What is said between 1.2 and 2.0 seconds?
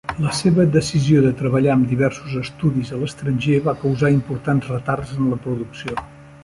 de treballar amb